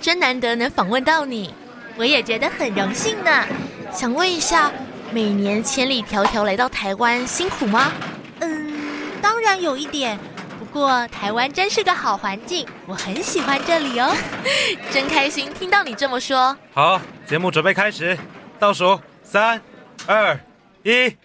[0.00, 1.52] 真难得能访问到你，
[1.96, 3.44] 我也觉得很荣幸呢。
[3.92, 4.70] 想问一下，
[5.12, 7.92] 每年千里迢迢来到台湾，辛苦吗？
[8.40, 8.72] 嗯，
[9.20, 10.18] 当然有一点。
[10.58, 14.12] 不过台湾真是个好环境，我很喜欢这里哦，
[14.90, 16.56] 真开心听到你这么说。
[16.72, 18.18] 好，节目准备开始，
[18.58, 19.60] 倒数三、
[20.06, 20.38] 二、
[20.82, 21.16] 一。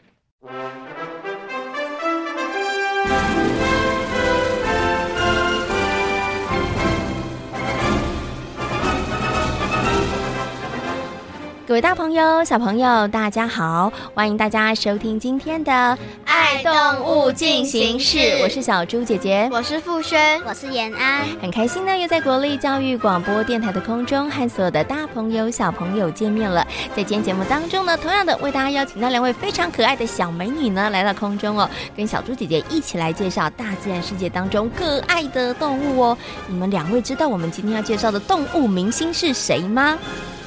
[11.70, 13.94] 各位大朋友、小朋友，大家好！
[14.16, 15.72] 欢迎大家收听今天的
[16.26, 16.74] 《爱动
[17.06, 26.66] 物进行式》，我是小猪姐姐，我是傅轩，我是延安，很开心呢，又在国立教育广播电台的空中和所有的大朋友、小朋友见面了。
[26.96, 36.18] 在今天节目当中呢，同样的为大家邀请到两位非常可爱的小美女呢，来到空中哦，跟小猪姐姐一起来介绍大自然世界当中可爱的动物哦。
[36.48, 40.00] 你们两位知道我们今天要介绍的动物明星是谁吗？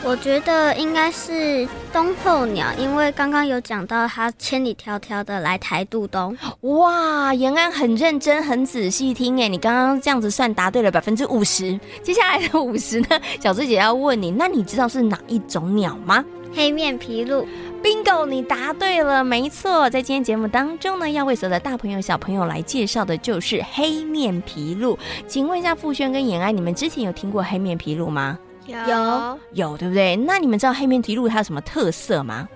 [0.04, 6.36] 我觉得应该是冬候鸟，因为刚刚有讲到它千里迢迢的来台度冬。
[6.62, 11.78] 哇，延安很认真、很仔细听诶，你刚刚这样子算答对了百分之五十。
[12.02, 13.06] 接下来的五十呢，
[13.40, 16.24] 小智姐姐要问你，那你知道是哪一种鸟吗？
[16.52, 17.46] 黑面琵鹭。
[17.80, 19.88] Bingo，你答对了，没错。
[19.88, 24.98] 在今天节目当中呢，要为所有的大朋友、小朋友来介绍的就是黑面琵鹭。
[25.28, 28.36] 请问一下傅轩跟延安，你们之前有听过黑面琵鹭吗？
[28.66, 30.16] 有有，对不对？
[30.16, 32.48] 那你们知道黑面琵鹭它有什么特色吗？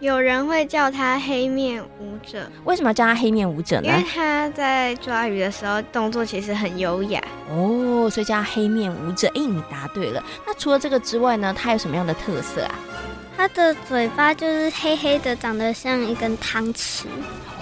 [0.00, 2.50] 有人会叫它黑面舞者。
[2.64, 3.88] 为什么叫它黑面舞者呢？
[3.88, 9.28] 因为它在抓鱼的时候动作其实很优雅哦，所以叫它黑面舞者。
[9.34, 10.24] 哎，你答对了。
[10.46, 12.74] 那除了这个之外呢，它有什么样的特色啊？
[13.36, 17.04] 它的嘴巴就是黑黑的，长得像一根汤匙。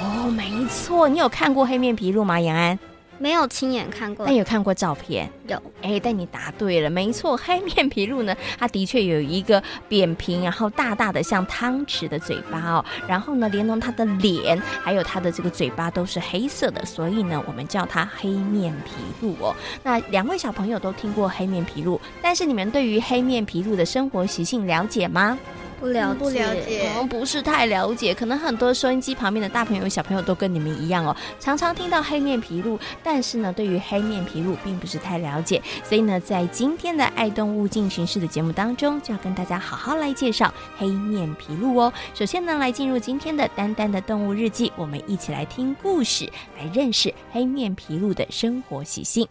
[0.01, 1.09] 哦，没错。
[1.09, 2.79] 你有看过黑面琵鹭吗，杨安？
[3.19, 5.31] 没有亲眼看过，但有看过照片。
[5.49, 19.55] 有，哎，但你答对了，没错，黑面皮鹭呢，它的确有一个扁平，然后大大的像汤匙的嘴巴哦，然后呢，连同它的脸，还有它的这个嘴巴都是黑色的，所以呢，我们叫它黑面皮鹭哦。
[19.83, 25.39] 那两位小朋友都听过黑面皮鹭，但是你们对于黑面皮鹭的生活习性了解吗？
[25.79, 28.13] 不了解，不了解，嗯，不是太了解。
[28.15, 35.63] 可能很多收音机旁边的大朋友、小朋友都跟你们一样哦，常常听到黑面皮鹭，但是呢，对于黑面皮鹭并不是太了解。
[35.85, 41.93] 所以呢，在今天的爱动物进行式的节目当中，就要跟大家好好来介绍黑面皮鹭哦。
[42.15, 46.29] 首先呢，来进入今天的丹丹的动物日记，我们一起来听故事，
[46.59, 49.27] 来认识黑面皮鹭的生活习性。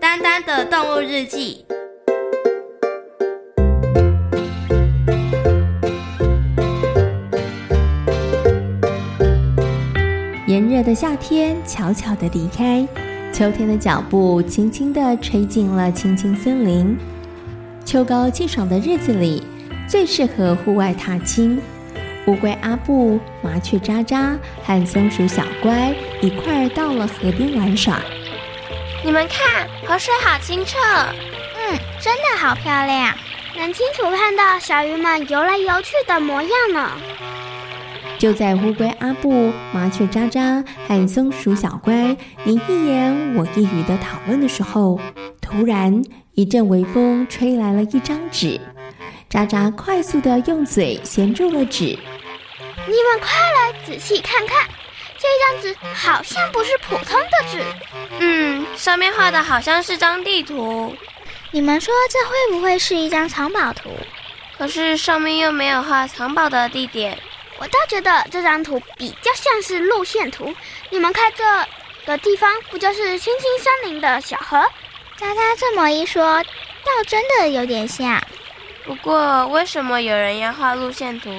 [0.00, 1.64] 丹丹的动物日记。
[10.82, 12.86] 的夏天悄悄地离开，
[13.32, 16.98] 秋天的脚步轻轻地吹进了青青森林。
[17.84, 19.42] 秋高气爽的日子里，
[19.88, 21.60] 最适合户外踏青。
[22.26, 28.00] 乌龟阿布、麻雀喳喳和松鼠小乖一块儿到了河边玩耍。
[29.04, 33.14] 你们看，河水好清澈，嗯，真的好漂亮，
[33.56, 36.90] 能清楚看到小鱼们游来游去的模样呢。
[38.22, 45.00] 就在乌龟阿布、麻雀渣渣和松鼠小乖你一言我一语的讨论的时候，
[45.40, 46.00] 突然
[46.34, 48.60] 一阵微风吹来了一张纸。
[49.28, 51.98] 渣渣快速的用嘴衔住了纸。
[52.86, 54.68] 你们快来仔细看看，
[55.18, 57.60] 这张纸好像不是普通的纸。
[58.20, 60.94] 嗯，上面画的好像是张地图。
[61.50, 63.90] 你们说这会不会是一张藏宝图？
[64.56, 67.18] 可是上面又没有画藏宝的地点。
[67.58, 70.54] 我倒觉得这张图比较像是路线图。
[70.90, 71.44] 你们看这
[72.06, 74.58] 个地方，不就是青青森林的小河？
[75.18, 78.20] 喳喳这么一说，倒真的有点像。
[78.84, 81.30] 不过，为什么有人要画路线图？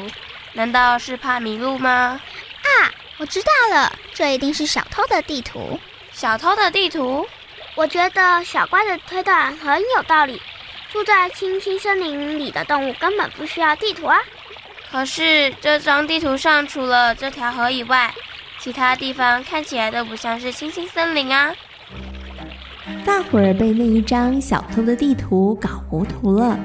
[0.54, 2.22] 难道是怕迷路吗？
[2.62, 5.78] 啊，我知道了，这一定是小偷的地图。
[6.14, 7.28] 小偷的地图？
[7.76, 10.42] 我觉得小乖的推断很有道理。
[10.92, 14.22] 住在青青森林里的动物根本不需要地图啊。
[14.94, 18.14] 可是这张地图上除了这条河以外，
[18.60, 21.52] 其他地方看起来都不像是青青森林啊。
[23.04, 26.60] 大伙儿被那一张小偷的地图搞糊涂了。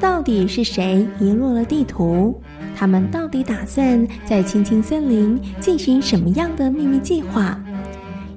[0.00, 2.42] 到底是谁遗落了地图？
[2.74, 7.60] 他们到底打算在青青森林进行什么样的秘密计划？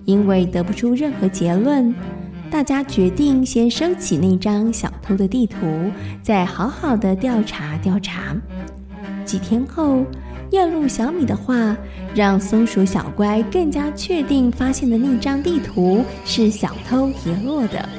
[0.03, 1.95] 因为得不出任何结论，
[2.51, 5.89] 大家决定先收起那张小偷的地图，
[6.21, 8.35] 再好好的调查调查。
[9.25, 10.05] 几天后，
[10.51, 11.75] 夜鹭小米的话
[12.13, 17.89] 让松鼠小乖更加确定，发现的那张地图是小偷遗落的。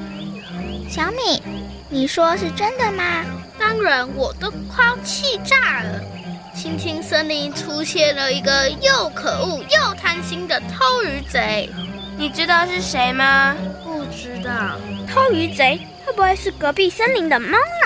[0.89, 1.43] 小米，
[1.91, 3.25] 你说是真的吗？
[3.59, 6.01] 当然，我都快要气炸了。
[6.55, 11.69] 青青森林出现了一个又可恶又贪心的偷鱼贼，
[12.17, 13.55] 你知道是谁吗？
[13.85, 14.53] 不知道。
[15.07, 17.86] 偷鱼贼会不会是隔壁森林的猫奶奶？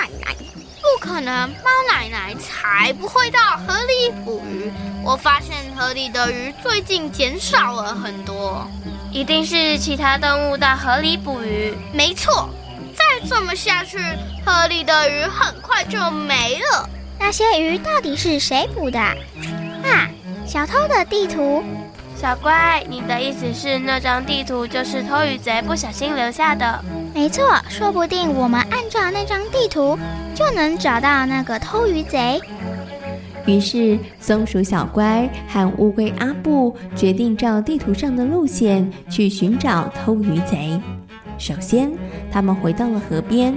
[1.01, 4.71] 可能，猫奶奶才不会到河里捕鱼。
[5.03, 8.67] 我发现河里的鱼最近减少了很多，
[9.11, 11.73] 一定是其他动物到河里捕鱼。
[11.91, 12.47] 没错，
[12.95, 13.97] 再这么下去，
[14.45, 16.87] 河里的鱼很快就没了。
[17.19, 18.99] 那些鱼到底是谁捕的？
[18.99, 20.07] 啊，
[20.45, 21.63] 小偷的地图。
[22.15, 26.85] 小乖，你的意思是那张地图就是偷鱼贼不小心留下的？
[27.13, 29.97] 没错，说不定我们按照那张地图
[30.33, 32.39] 就能找到那个偷鱼贼。
[33.45, 40.79] 于是，松鼠小乖和乌龟阿布决定照地图上的路线去寻找偷鱼贼。
[41.37, 41.91] 首先，
[42.31, 43.55] 他们回到了河边。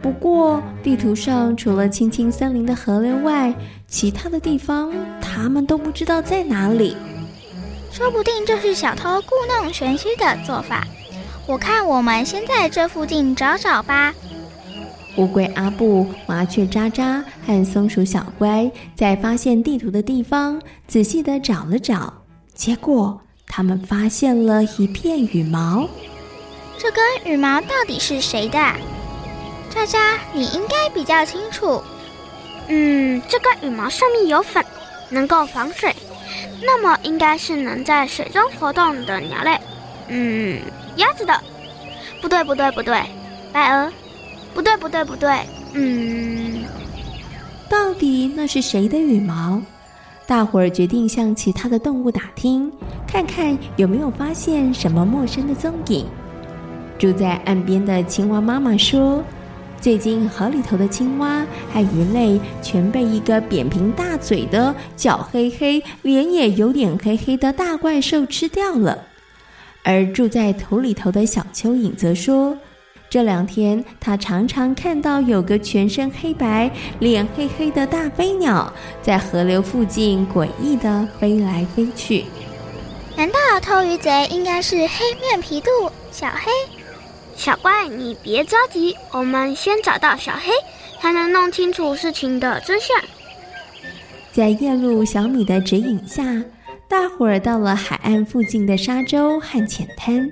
[0.00, 3.52] 不过，地图上除了青青森林的河流外，
[3.88, 6.96] 其他的地方他们都不知道在哪里。
[7.90, 10.86] 说不定这是小偷故弄玄虚的做法。
[11.48, 14.12] 我看我们先在这附近找找吧。
[15.16, 22.12] 乌龟阿布、麻雀渣渣和松鼠小乖在发现地图的地方仔细的找了找，
[22.52, 25.88] 结果他们发现了一片羽毛。
[26.76, 28.58] 这根羽毛到底是谁的？
[29.70, 31.82] 渣渣，你应该比较清楚。
[32.68, 34.62] 嗯，这根羽毛上面有粉，
[35.08, 35.96] 能够防水，
[36.62, 39.58] 那么应该是能在水中活动的鸟类。
[40.08, 40.60] 嗯。
[40.98, 41.32] 鸭子的，
[42.20, 43.00] 不对不对不对，
[43.52, 43.90] 白鹅，
[44.54, 45.30] 不对不对不对，
[45.72, 46.64] 嗯，
[47.68, 49.60] 到底那是谁的羽毛？
[50.26, 52.70] 大伙儿决定向其他的动物打听，
[53.06, 56.04] 看看有没有发现什么陌生的踪影。
[56.98, 59.24] 住在岸边的青蛙妈妈说，
[59.80, 68.98] 最近河里头的青蛙和鱼类全被一个扁平大嘴的、脚黑黑、脸也有点黑黑的大怪兽吃掉了。
[69.88, 72.54] 而住在土里头的小蚯蚓则说，
[73.08, 78.70] 这两天他常常看到有个全身黑白、脸黑黑的大飞鸟
[79.00, 82.26] 在河流附近诡异地飞来飞去。
[83.16, 86.50] 难道偷鱼贼应该是黑面琵鹭小黑？
[87.34, 90.52] 小怪，你别着急，我们先找到小黑，
[91.00, 92.94] 才能弄清楚事情的真相。
[94.32, 96.22] 在夜路小米的指引下。
[96.88, 100.26] 大伙儿到了海岸附近的沙洲和浅滩，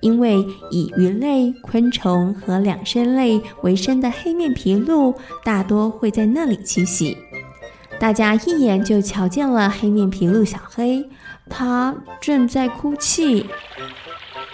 [0.00, 0.36] 因为
[0.70, 7.16] 以鱼类、昆虫和两生类为生的黑面琵鹭大多会在那里栖息。
[7.98, 11.02] 大家一眼就瞧见了黑面琵鹭小黑，
[11.48, 13.48] 它正在哭泣。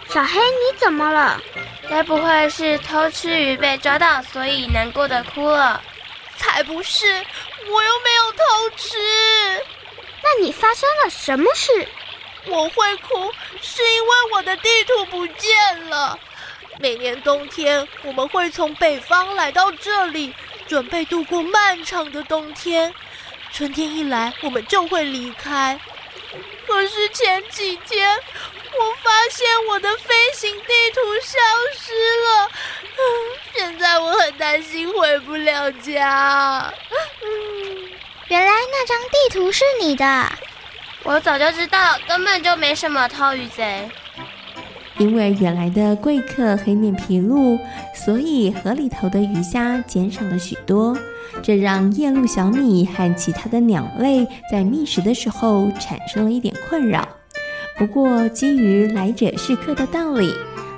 [0.08, 1.40] 小黑，你怎么了？
[1.90, 5.80] 该不会是偷吃鱼被抓到，所以难过的哭了？
[6.36, 8.96] 才不是，我又没有偷吃。
[10.24, 11.86] 那你发生了什么事？
[12.46, 16.18] 我会哭，是因为我的地图不见了。
[16.80, 20.34] 每年冬天，我们会从北方来到这里，
[20.66, 22.92] 准备度过漫长的冬天。
[23.52, 25.78] 春天一来，我们就会离开。
[26.66, 31.38] 可是前几天，我发现我的飞行地图消
[31.78, 31.92] 失
[32.24, 32.50] 了。
[33.54, 36.72] 现在我很担心回不了家。
[37.22, 37.93] 嗯
[38.28, 40.32] 原来那张地图是你的，
[41.02, 43.88] 我早就知道，根本就没什么偷鱼贼。
[44.96, 47.58] 因为原来的贵客黑面琵鹭，
[47.94, 50.96] 所以河里头的鱼虾减少了许多，
[51.42, 57.06] 这让夜鹭小米和其他的鸟类在觅食的时候产生了一点困扰。
[57.76, 60.32] 不过，基于来者是客的道理，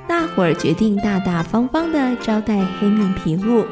[0.08, 3.66] 大伙儿决定大大方方的招待黑面琵鹭，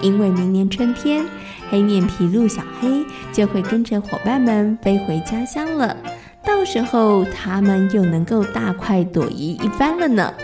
[0.00, 1.26] 因为明年春天。
[1.70, 5.96] 黑面皮鹿小黑就会跟着伙伴们飞回家乡了，
[6.44, 10.34] 到时候他们又能够大快朵颐一番了呢。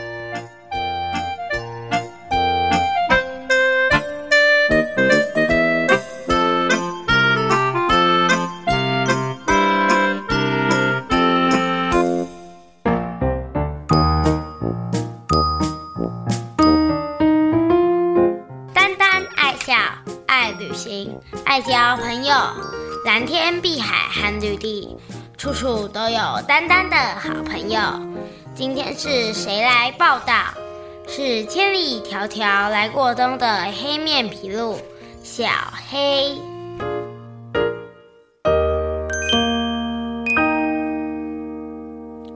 [25.37, 27.79] 处处都有丹丹的好朋友。
[28.55, 30.35] 今天是谁来报道？
[31.07, 34.79] 是千里迢迢来过冬的黑面琵鹭
[35.23, 35.47] 小
[35.91, 36.39] 黑。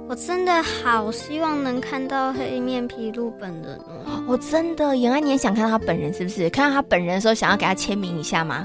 [0.06, 4.22] 我真的好希望能看到黑面琵鹭本人哦！
[4.28, 6.50] 我真的，原来，你也想看到他本人是不是？
[6.50, 8.62] 看到他本人的时候，想要给他签名一下吗？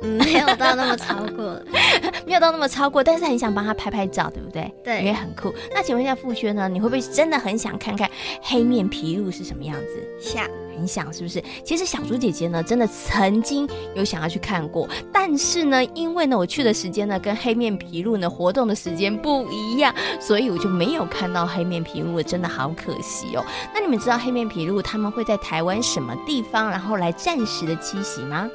[0.00, 1.60] 没有到那么超过，
[2.26, 4.72] 没有到那么超过，但是很想帮他拍拍照，对不对？
[4.82, 5.52] 对，因为很酷。
[5.74, 6.68] 那请问一下傅轩呢？
[6.68, 8.08] 你会不会真的很想看看
[8.42, 10.08] 黑面琵鹭是什么样子？
[10.20, 11.42] 想，很想，是不是？
[11.64, 23.44] 其实小猪姐姐呢，真的曾经有想要去看过，但是呢，因为呢，我去的时间呢，跟黑面琵鹭呢活动的时间不一样，所以我就没有看到黑面琵鹭，真的好可惜哦。
[23.74, 28.48] 那你们知道黑面琵鹭他们会在台湾什么地方，然后来暂时的栖息吗？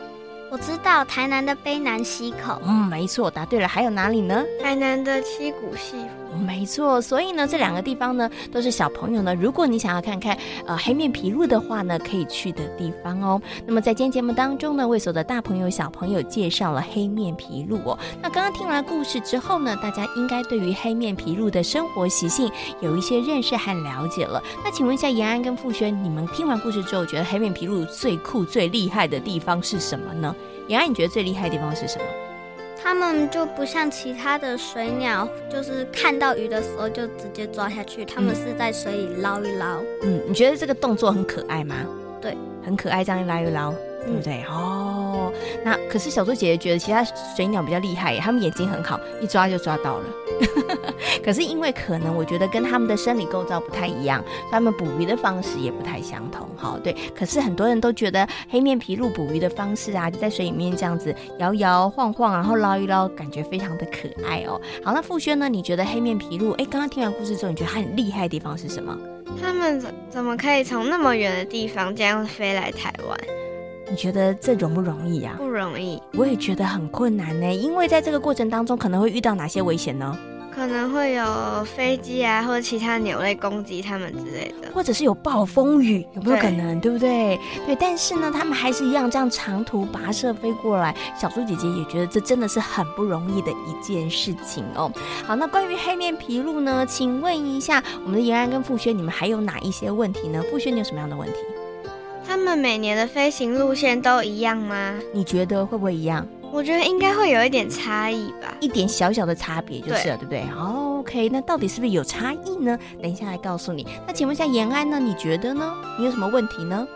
[0.55, 3.67] 我知道台南的卑南溪口，嗯，没错，答对了。
[3.67, 4.41] 还有哪里呢？
[4.63, 5.97] 台南的七股溪，
[6.38, 7.01] 没错。
[7.01, 13.42] 所以呢，这两个地方呢，都是小朋友呢，如果你想要看看呃黑面琵鹭的话呢，可以去的地方哦。
[13.65, 17.98] 那么在今天节目当中呢，为所有的大朋友小朋友介绍了黑面琵鹭哦。
[18.22, 22.51] 那刚刚听完故事之后呢，大家应该对于黑面琵鹭的生活习性
[22.82, 24.42] 有一些认识和了解了。
[24.63, 30.36] 那请问一下延安跟傅轩，你们听完故事之后，觉得黑面琵鹭最酷、最厉害的地方是什么呢？
[30.68, 32.06] 延安，你觉得最厉害的地方是什么？
[32.86, 38.06] 他们就不像其他的水鸟，就是看到鱼的时候就直接抓下去。
[38.06, 39.82] 他们是在水里捞一捞。
[40.04, 41.75] 嗯，你觉得这个动作很可爱吗？
[42.22, 43.74] 对，很可爱，这样一捞一捞，
[44.06, 44.46] 对不对？
[44.48, 47.03] 嗯、哦，哦那可是小猪姐姐觉得其他
[47.36, 50.05] 水鸟比较厉害耶，他们眼睛很好，一抓就抓到了。
[51.24, 56.48] 可是因为可能我觉得跟他们的生理构造不太一样，他们捕鱼的方式也不太相同。
[56.57, 56.95] 哈，对。
[57.15, 64.60] 可是很多人都觉得黑面琵鹭捕鱼的方式啊，就在水里面这样子摇摇晃晃，然后捞一捞，感觉非常的可爱哦。
[64.84, 65.48] 好，那傅轩呢？
[65.48, 66.51] 你觉得黑面琵鹭？
[66.53, 68.98] 哎，刚刚听完故事之后，你觉得它很厉害的地方是什么？
[69.41, 73.17] 他们怎怎么可以从那么远的地方这样飞来台湾？
[73.89, 75.36] 你觉得这容不容易呀？
[75.38, 77.54] 不容易，我也觉得很困难呢。
[77.54, 80.18] 因为在这个过程当中，可能会遇到哪些危险呢？
[80.51, 81.25] 可能会有
[81.65, 86.80] 飞机啊，或者其他鸟类攻击它们之类的，或者是有暴风雨，有没有可能？
[86.80, 87.39] 对，对不对？
[87.65, 90.96] 对，但是呢，他们还是一样这样长途跋涉飞过来。
[91.20, 94.89] 小猪姐姐也觉得这真的是很不容易的一件事情哦。
[95.25, 96.86] 好，那关于黑面琵鹭呢？
[96.86, 100.42] 请问一下，我们的延安跟傅轩，你们还有哪一些问题呢？
[100.50, 101.39] 傅轩，你有什么样的问题？
[102.27, 104.94] 他们每年的飞行路线都一样吗？
[105.13, 106.27] 你觉得会不会一样？
[106.51, 112.77] 我觉得应该会有一点差异吧，一点小小的差别就是了，对，对不对？OK，那到底是不是有差异呢？
[113.01, 113.86] 等一下来告诉你。
[114.08, 115.00] 那请问一下延安呢？
[115.00, 115.74] 你觉得呢？
[116.00, 116.88] 你有什么问题呢？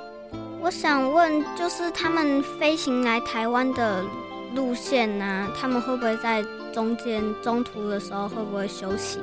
[0.62, 4.04] 我想问，就是他们飞行来台湾的
[4.56, 5.52] 路线呢、啊？
[5.60, 6.44] 他们会不会在
[6.74, 9.20] 中间中途的时候会不会休息？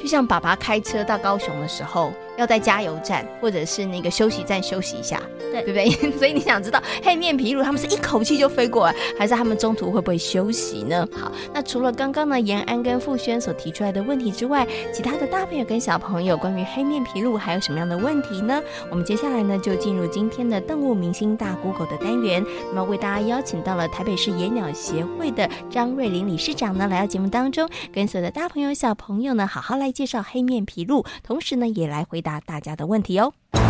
[0.00, 2.12] 就像爸爸开车到高雄的时候。
[2.36, 5.20] 要在加油站或者是那个休息站休息一下，
[5.52, 6.12] 对，对不对？
[6.18, 11.06] 所以你想知道黑面琵鹭他们是一口气就飞过来，还是他们中途会不会休息呢？
[11.12, 18.60] 好，那除了刚刚呢延安跟傅轩所提出来的问题之外，其他的大朋友跟小朋友关于黑面琵鹭还有什么样的问题呢？
[18.90, 33.32] 我们接下来呢就进入今天的动物明星大 Google 的单元，那么为大家邀请到了台北市野鸟协会的张瑞林理事长呢来到节目当中，跟所有的大朋友小朋友呢好好来介绍黑面琵鹭，同时呢也来回答大家的问题哦。
[33.52, 33.62] 动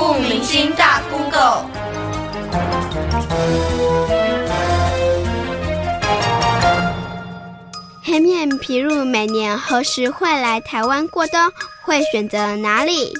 [0.00, 1.66] 物明星大 Google，
[8.02, 11.38] 黑面琵鹭每年何时会来台湾过冬？
[11.84, 13.12] 会选择哪里？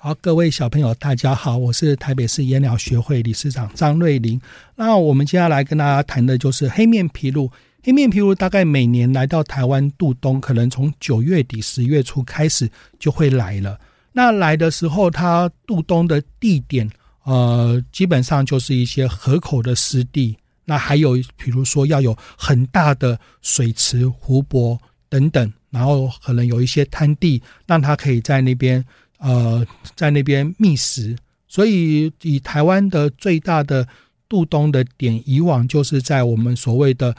[0.00, 4.40] 好，各位小朋友，大家好，我是台北市野鸟学会理事长张瑞麟。
[4.76, 7.50] 那我们接下来跟大家谈的就是黑面琵鹭。
[7.86, 13.78] 黑面琵鹭大概每年来到台湾度冬，可能从九月底十月初开始就会来了。
[14.10, 16.90] 那来的时候，它度冬的地点，
[17.22, 20.36] 呃，基本上就是一些河口的湿地。
[20.64, 24.76] 那还有，比如说要有很大的水池、湖泊
[25.08, 28.84] 等等，然后可能有一些滩地，让它可以在那边，
[29.18, 29.64] 呃，
[29.94, 31.16] 在那边觅食。
[31.46, 33.86] 所以，以台湾的最大的
[34.28, 37.14] 度冬的点，以往就是在我们所谓的。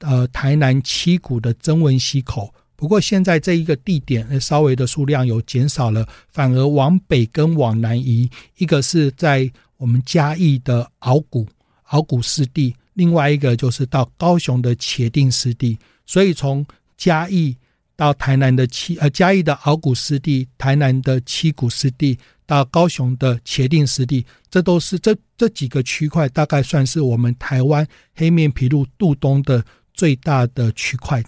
[0.00, 11.46] 呃，台南七股的曾文溪口，不过现在这一个地点稍微的数量有减少了，反而往北跟往南移，一个是在我们嘉义的鳌鼓
[11.90, 16.64] 鳌鼓湿地，另外一个就是到高雄的茄萣湿地，所以从
[16.96, 17.54] 嘉义
[17.94, 29.62] 到台南的七呃嘉义的鳌鼓湿地，台南的七股湿地，到高雄的茄萣湿地，这都是这这几个区块，大概算是我们台湾黑面琵鹭渡冬的
[30.00, 31.22] 最大的区块。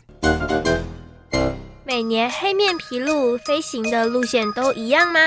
[1.85, 5.21] 每年黑面琵鹭飞行的路线都一样吗？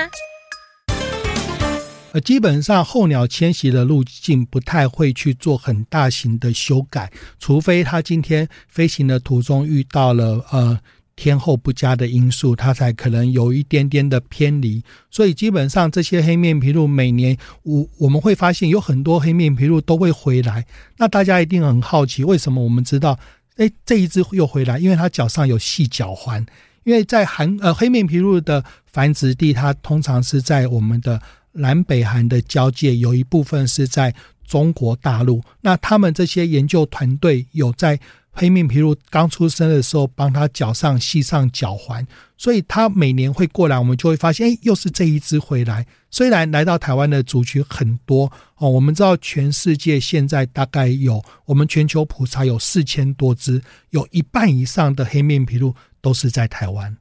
[2.10, 10.80] 呃，基本上候鸟迁徙的路径不太会去做很大型的修改，除非它今天飞行的途中遇到了呃
[11.14, 14.82] 天候不佳的因素，它才可能有一点点的偏离。
[15.08, 20.66] 所以基本上这些黑面琵鹭每年我我们会发现有很多黑面琵鹭都会回来。
[20.98, 23.16] 那大家一定很好奇，为什么我们知道？
[23.56, 26.44] 哎，这一只又回来，因为它脚上有细脚环。
[26.84, 31.20] 因为在韩呃黑面琵鹭的繁殖地，它通常是在我们的
[31.52, 34.14] 南北韩的交界，有一部分是在
[34.46, 35.42] 中国大陆。
[35.62, 37.98] 那他们这些研究团队有在
[38.38, 45.86] 黑面琵鹭刚出生的时候帮它脚上系上脚环，所以它每年会过来，我们就会发现，哎，又是这一只回来。
[46.10, 56.94] 虽然来到台湾的族群很多哦，我们知道全世界现在大概有我们全球普查有四千多只，有一半以上的黑面琵鹭都是在台湾，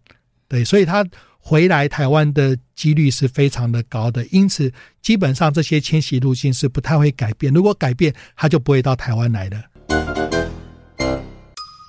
[0.47, 1.05] 对，所以它
[1.37, 4.25] 回来台湾的几率是非常的高的。
[4.27, 7.53] 因此，基本上这些迁徙路径是不太会改变。
[7.53, 9.61] 如果改变，它就不会到台湾来了。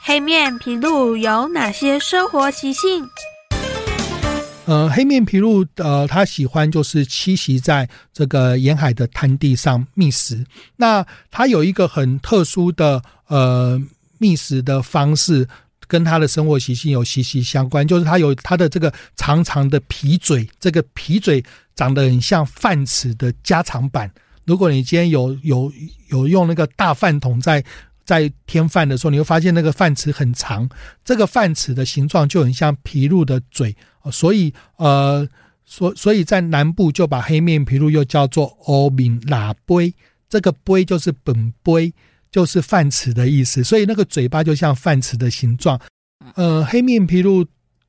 [0.09, 3.05] 黑面琵鹭有哪些生活习性？
[4.67, 10.47] 呃，黑面琵鹭，呃，它喜欢就是栖息在这个沿海的滩地上觅食。
[10.77, 13.83] 那它有一个很特殊的呃
[14.19, 15.49] 觅食的方式，
[15.89, 17.85] 跟它的生活习性有息息相关。
[17.85, 21.45] 就是它有它的这个长长的皮嘴，这个皮嘴
[21.75, 24.09] 长得很像饭匙的加长版。
[24.45, 25.73] 如果你今天有有
[26.11, 27.65] 有用那个大饭桶在
[28.07, 30.67] 在添饭的时候，你会发现那个饭匙很长，
[31.05, 33.77] 这个饭匙的形状就很像皮鹭的嘴。
[34.13, 35.29] 所以，呃，
[35.65, 39.93] 所所以在南部就把黑面皮鹭又叫做欧敏喇杯，
[40.29, 41.93] 这个杯就是本杯，
[42.31, 43.65] 就是饭匙的意思。
[43.65, 45.79] 所以那个嘴巴就像饭匙的形状。
[46.37, 47.45] 呃，黑面皮鹭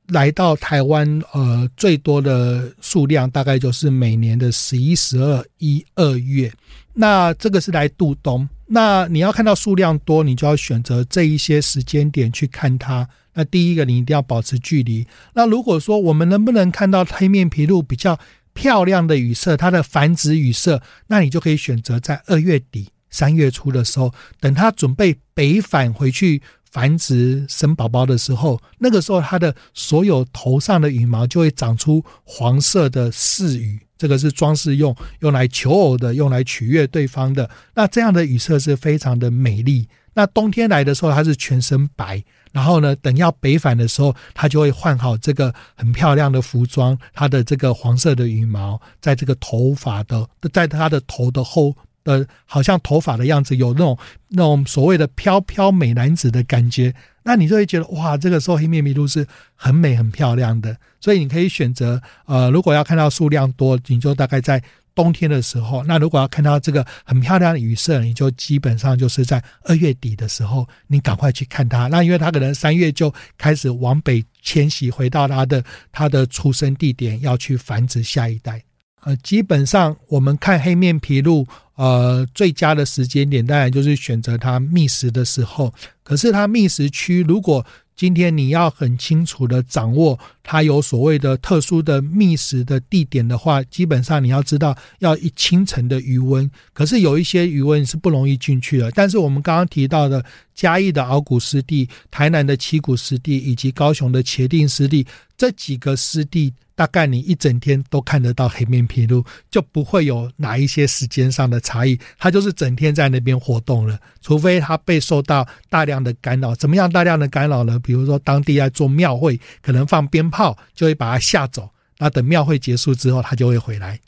[0.08, 6.52] 来到台湾，呃，最多的数量大概就是每年的十一、十二、一二月。
[6.92, 8.48] 那这个是来度冬。
[8.68, 13.08] 那你要看到数量多，你就要选择这一些时间点去看它。
[13.34, 15.06] 那第一个，你一定要保持距离。
[15.34, 18.18] 那如果说我们能不能看到黑面琵鹭比较
[18.52, 37.48] 漂亮的羽色，它的繁殖羽色，那你就可以选择在二月底三月初的时候，等它准备北返回去繁殖生宝宝的时候，那个时候它的所有头上的羽毛就会长出黄色的饰羽，这个是装饰用，用来求偶的，用来取悦对方的。
[37.74, 39.88] 那这样的羽色是非常的美丽。
[40.14, 42.22] 那冬天来的时候，它是全身白。
[42.50, 51.76] 然后呢，等要北返的时候，它就会换好这个很漂亮的服装，它的这个黄色的羽毛，在这个头发的，在它的头的后
[52.08, 56.94] 呃，好像头发的样子，有那种那种所谓的飘飘美男子的感觉。
[57.22, 60.76] 那你就会觉得哇，这个时候黑面琵鹭是很美很漂亮的。
[61.00, 64.62] 所以你可以选择，呃，如果要看到数量多，你就大概在。
[64.94, 71.86] 冬天的时候，那如果要看到这个很漂亮的羽色，你就基本上就是在二月底的时候，你赶快去看它。
[71.86, 78.60] 那因为它可能三月就开始往北迁徙，回到它的它的出生地点，要去繁殖下一代。
[79.00, 85.72] 呃，基本上我们看黑面琵鹭，呃，最佳的时间点当然就是选择它觅食的时候。
[86.02, 96.48] 可是它觅食区如果今天你要很清楚的掌握它有所谓的特殊的觅食的地点的话，基本上你要知道要一清晨的余温。
[96.72, 98.90] 可是有一些余温是不容易进去的。
[98.92, 105.06] 但是我们刚刚提到的嘉义的鳌鼓湿地、台南的七股湿地以及高雄的茄萣湿地
[105.36, 106.52] 这几个湿地。
[106.78, 113.98] 大概你一整天都看得到黑面琵鹭，就不会有哪一些时间上的差异，它就是整天在那边活动了。
[114.20, 117.80] 除非它被受到大量的干扰，怎么样大量的干扰呢？
[117.80, 121.68] 比如说当地在做庙会，可能放鞭炮，就会把它吓走。
[121.98, 123.98] 那等庙会结束之后，它就会回来。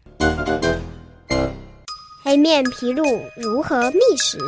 [2.23, 3.03] 黑面琵鹭
[3.37, 4.39] 如何觅食？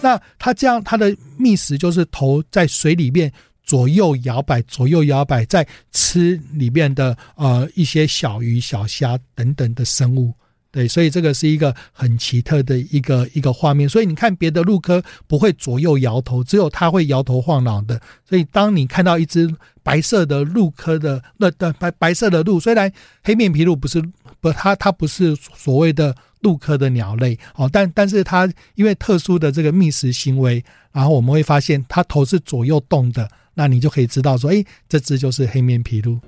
[0.00, 3.30] 那它这样，它的觅食就是头在水里面。
[3.66, 10.32] 左右摇摆，左右摇摆，在吃里面的呃一些小鱼、小虾等等的生物，
[10.70, 13.88] 对，所以这个是一个很奇特的一个一个画面。
[13.88, 18.00] 所以你看别的鹿科不会左右摇头，只有它会摇头晃脑的。
[18.24, 19.52] 所以当你看到一只
[19.82, 22.90] 白色的鹿科的那的白白色的鹿，虽然
[23.22, 24.02] 黑面皮鹿不是。
[24.46, 36.20] 不，它它不是所谓的鹭科的鸟类哦，但但是它因为特殊的这个觅食行为，然后我们会发现它头是左右动的，那你就可以知道说，哎，这只就是黑面琵鹭。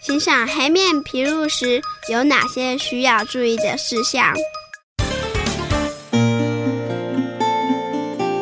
[0.00, 4.34] 欣赏黑面琵鹭时有哪些需要注意的事项？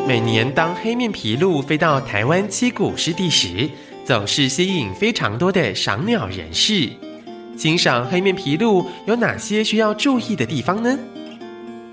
[0.07, 3.69] 每年当黑面琵鹭飞到台湾七股湿地时，
[4.05, 6.89] 总是吸引非常多的赏鸟人士。
[7.57, 10.97] 欣赏黑面琵鹭有哪些需要注意的地方呢？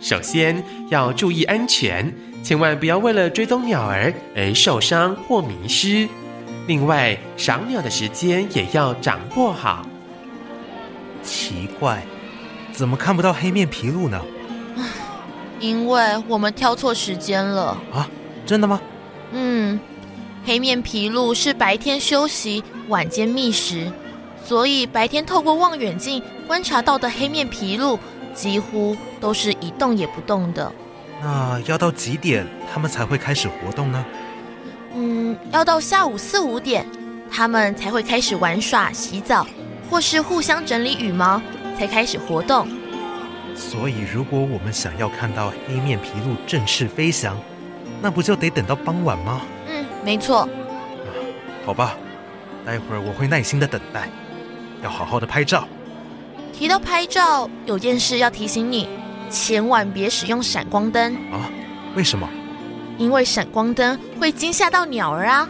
[0.01, 6.09] 首先要注意安全，千万不要为了追踪鸟儿而受伤或迷失。
[6.67, 9.87] 另外，赏鸟的时间也要掌握好。
[11.23, 12.03] 奇怪，
[12.73, 14.21] 怎么看不到黑面琵鹭呢？
[15.59, 17.77] 因为我们挑错时间了。
[17.93, 18.09] 啊，
[18.47, 18.81] 真的吗？
[19.33, 19.79] 嗯。
[20.43, 23.93] 黑面琵鹭是白天休息，晚间觅食，
[24.51, 27.97] 所以白天透过望远镜观察到的黑面琵鹭
[28.35, 30.73] 几乎都是一动也不动的。
[31.23, 34.05] 那要到几点它们才会开始活动呢？
[34.97, 36.85] 嗯，要到下午四五点，
[37.31, 39.47] 它们才会开始玩耍、洗澡，
[39.89, 41.41] 或是互相整理羽毛，
[41.79, 42.67] 才开始活动。
[43.55, 47.39] 所以，如果我们想要看到黑面琵鹭正式飞翔，
[48.03, 49.43] 那不就得等到傍晚吗？
[49.69, 50.49] 嗯没错，
[51.65, 51.97] 好吧，
[52.67, 54.09] 待会儿我会耐心的等待，
[54.83, 55.67] 要好好的拍照。
[56.53, 58.89] 提到拍照，有件事要提醒你，
[59.31, 61.51] 千万别使用闪光灯啊！
[61.97, 62.29] 为什么？
[62.99, 65.49] 因为闪光灯会惊吓到鸟儿啊。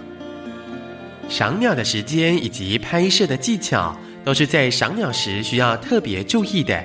[1.29, 6.85] 赏鸟的时间以及拍摄的技巧，都是在赏鸟时需要特别注意的。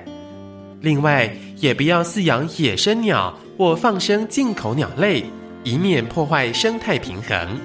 [0.82, 5.26] 另外，也不要饲养野生鸟或放生进口鸟类。
[5.66, 7.60] 以免破坏生态平衡。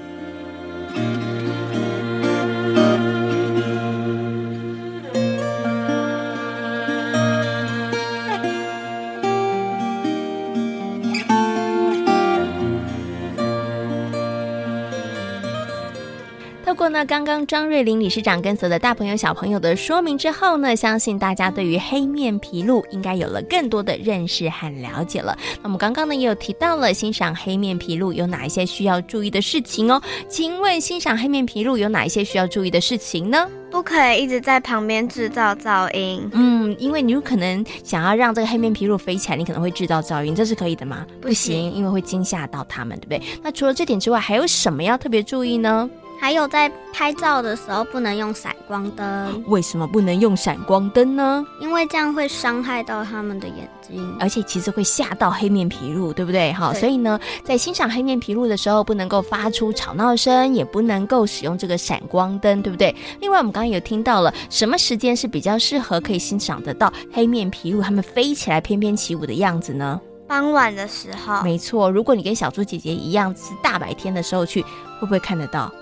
[17.10, 25.36] 刚刚张瑞林理事长跟所有的大朋友小朋友的说明之后呢，相信大家对于黑面琵鹭应该有了更多的认识和了解了。
[25.56, 30.00] 那我们刚刚呢也有提到了欣赏黑面琵鹭有哪一些需要注意的事情哦？
[30.28, 33.44] 请问欣赏黑面琵鹭有哪一些需要注意的事情呢？
[33.72, 36.30] 不可以一直在旁边制造噪音。
[36.32, 41.04] 嗯，因为你有可能想要让这个黑面琵鹭飞起来，你可能会制造噪音，这是可以的吗？
[41.20, 43.40] 不行，因为会惊吓到它们，对不对？
[43.42, 45.90] 那除了这点之外，还有什么要特别注意呢？
[46.20, 49.42] 还有在拍照的时候不能用闪光灯。
[49.46, 51.44] 为什么不能用闪光灯呢？
[51.60, 56.52] 因为这样会伤害到他们的眼睛，而且其实会吓到黑面琵鹭，对不对？
[56.52, 62.94] 好，所以呢，在欣赏黑面琵鹭的时候，不能够发出吵闹声，也不能够使用这个闪光灯，对不对？
[63.18, 69.98] 另外，我们刚刚有听到了什么时间是比较适合可以欣赏得到黑面琵鹭它们飞起来翩翩起舞的样子呢？
[70.28, 71.42] 傍晚的时候。
[71.42, 75.72] 没错，如果你跟小猪姐姐一样是大白天的时候去，会不会看得到？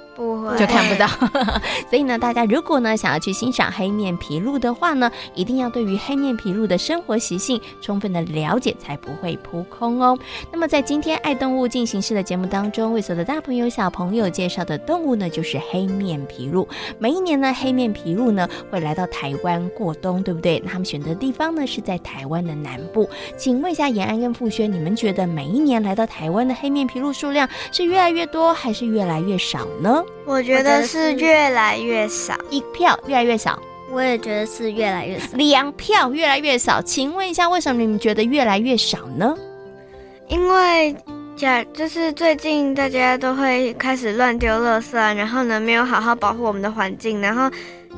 [0.59, 1.07] 就看不到，
[1.89, 10.19] 所以呢，大家如果呢想要去欣赏黑面琵鹭的话呢，一定要对于黑面琵鹭的生活习性充分的了解，才不会扑空哦。
[10.51, 16.67] 那么在今天爱动物进行式的节目当中，为所有的大朋友小朋友介绍的动物呢，就是黑面琵鹭。
[16.99, 20.61] 每一年呢，黑面琵鹭呢会来到台湾过冬，对不对？
[20.65, 23.09] 那他们选择的地方呢是在台湾的南部。
[23.37, 30.03] 请问一下延安跟富轩，你们觉得每一年来到台湾的黑面琵鹭数量是越来越多，还是越来越少呢？
[30.25, 33.59] 我觉得是越来越少，一票越来越少。
[33.91, 36.83] 我也觉得是越来越少，两票越来越少。
[36.83, 39.35] 请问一下，为什么你们觉得越来越少呢？
[40.29, 40.95] 因为，
[41.39, 47.51] 假就是最近大家都会开始乱丢垃圾啊，然后呢，没有好好保护我们的环境，然后。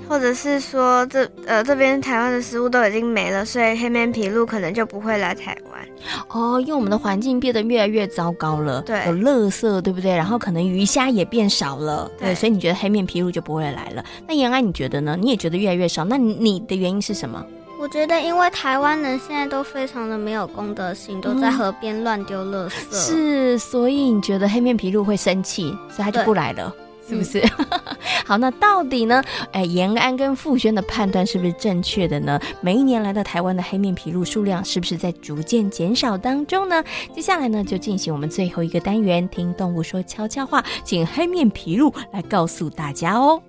[0.08, 5.80] 或者是说这，这呃这边台湾的食物都已经没了，所以黑面琵鹭可能就不会来台湾。
[6.28, 10.10] 哦，因为我们的环境变得越来越糟糕了，对，有垃圾，对不对？
[10.10, 14.02] 然后可能鱼虾也变少了，对，对，所以你觉得黑面琵鹭就不会来了？
[14.26, 15.16] 那延安你觉得呢？
[15.20, 16.04] 你也觉得越来越少？
[16.04, 17.44] 那你的原因是什么？
[17.80, 22.74] 我觉得因为台湾人现在都非常的没有公德心，都在河边乱丢垃圾。
[22.92, 26.70] 嗯，是，所以你觉得黑面琵鹭会生气，所以他就不来了。
[27.08, 27.42] 是不是？
[28.26, 29.24] 好，那到底呢？
[29.52, 32.38] 哎，延安跟富轩的判断是不是正确的呢？
[32.60, 36.84] 每一年来到台湾的黑面琵鹭数量是不是在逐渐减少当中呢？
[37.14, 43.40] 接下来呢，就进行我们最后一个单元，听动物说悄悄话，请黑面琵鹭来告诉大家哦。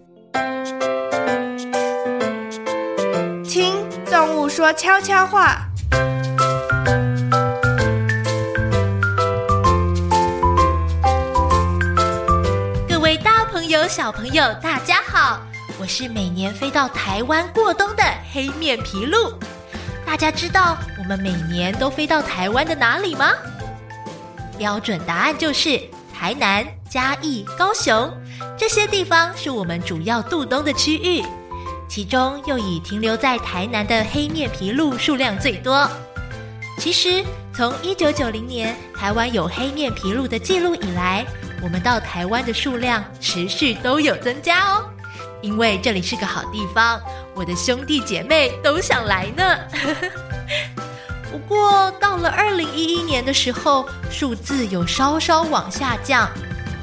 [3.44, 3.74] 听
[4.12, 5.66] 动物说悄悄话。
[12.90, 15.40] 各位大朋友小朋友，大家好，
[15.80, 19.40] 我是每年飞到台湾过冬的黑面琵鹭。
[20.06, 23.32] 大家知道我们每年都飞到台湾的哪里吗？
[24.58, 25.82] 标准答案就是
[26.14, 28.12] 台南、嘉义、高雄，
[28.58, 31.24] 这些地方是我们主要度冬的区域。
[31.94, 35.86] 其中又以停留在台南的黑面琵鹭数量最多。
[36.80, 37.22] 其实
[37.54, 41.26] 从一九九零年台湾有黑面琵鹭的记录以来，
[41.62, 44.86] 我们到台湾的数量持续都有增加哦。
[45.42, 46.98] 因为这里是个好地方，
[47.36, 49.58] 我的兄弟姐妹都想来呢。
[51.30, 56.30] 不过到了二零一一年的时候，数字有稍稍往下降，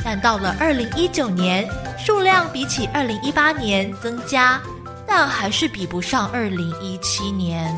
[0.05, 1.66] 但到了二零一九年，
[1.99, 4.61] 数量比起二零一八年增加，
[5.09, 7.75] 但还是比不上二零一七年。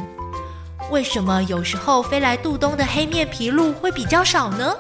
[0.91, 4.75] 为什么有时候飞来度冬的黑面琵鹭会比较少呢？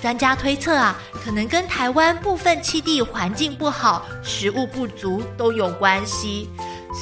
[0.00, 6.48] 专家推测啊，可能跟台湾部分栖地环境不好、食物不足都有关系。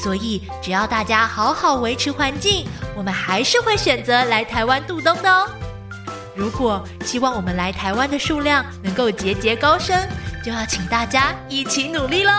[0.02, 5.46] 所以，只要大家好好维持环境，我们还是会选择来台湾度冬的哦。
[6.34, 10.08] 如果希望我们来台湾的数量能够节节高升，
[10.42, 12.32] 就要请大家一起努力喽。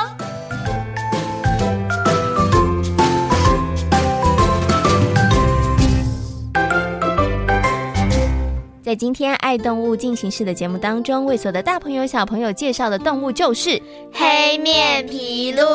[8.93, 15.65] 在今天爱动物进行式的节目当中，为所有的大朋友小朋友介绍的动物就是黑面琵鹭。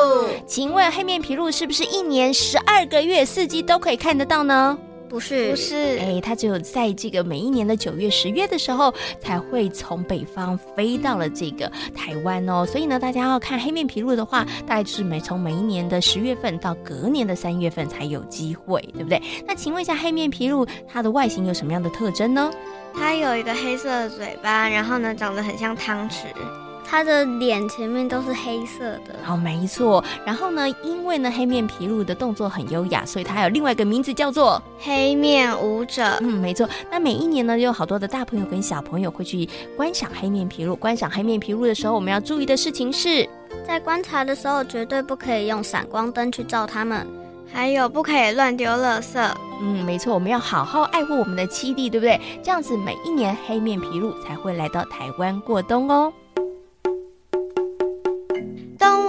[0.47, 4.79] 请问黑面琵鹭是不是一年十二个月四季都可以看得到呢？
[5.09, 12.67] 不是，不是，哎，它只有在这个每一年的九月、十月的时候才会从北方飞到了这个台湾哦。
[12.67, 19.21] 所以呢，大家要看黑面琵鹭的话，大概就是每从每一年的十月份到隔年的三月份才有机会，对不对？
[19.47, 22.51] 那请问一下，黑面琵鹭它的外形有什么样的特征呢？
[22.95, 26.25] 它有一个黑色的嘴巴，然后呢，长得很像汤匙。
[26.91, 29.15] 它的脸前面都是黑色的。
[29.29, 30.03] 哦，没错。
[30.25, 36.17] 然后呢，因为呢，黑面琵鹭的动作很优雅，所以它还有另外一个名字叫做黑面舞者。
[36.23, 36.67] 嗯，没错。
[36.91, 39.47] 那每一年呢，有好多的大朋友跟小朋友会去
[39.77, 40.75] 观赏黑面琵鹭。
[40.77, 43.29] 观赏黑面琵鹭的时候，我们要注意的事情是，
[43.67, 47.07] 在观察的时候绝对不可以用闪光灯去照它们，
[47.53, 49.31] 还有不可以乱丢垃圾。
[49.61, 52.19] 嗯，没错，我们要好好爱护我们的栖地，对不对？
[52.43, 56.13] 这样子每一年黑面琵鹭才会来到台湾过冬哦。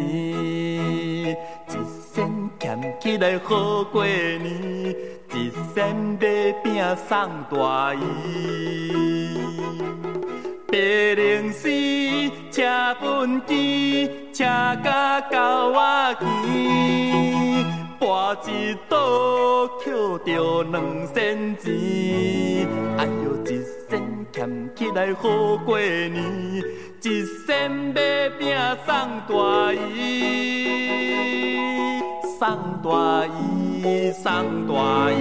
[0.00, 1.34] 一
[2.14, 4.94] 生俭起来好过年，
[5.34, 7.98] 一生买饼送大姨。
[10.72, 10.78] 白
[11.16, 11.68] 龙寺，
[12.50, 12.62] 车
[13.00, 14.44] 本机，车
[14.84, 16.24] 甲狗仔机，
[17.98, 18.04] 跋
[18.48, 19.92] 一刀捡
[20.24, 23.48] 着两仙钱，哎呦，一
[23.88, 23.90] 生
[24.30, 26.62] 俭起来好过年。
[27.02, 28.94] 一身买饼送
[29.26, 30.66] 大姨，
[32.38, 32.38] 送
[32.82, 35.18] 大姨，送大姨。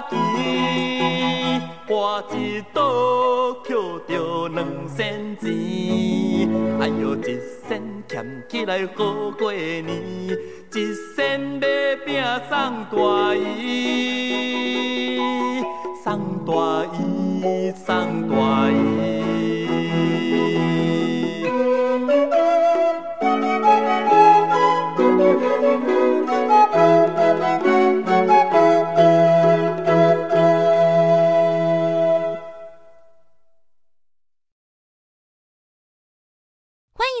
[0.00, 1.62] 狗仔牵。
[1.88, 2.82] 跋一倒，
[3.64, 3.74] 捡
[4.06, 5.44] 着两仙钱。
[6.80, 9.88] 哎哟，一仙俭起来好过年，
[10.74, 10.76] 一
[11.16, 11.66] 仙买
[12.04, 15.18] 饼送大姨，
[16.04, 16.06] 送
[16.46, 16.52] 大
[16.94, 19.27] 姨，送大姨。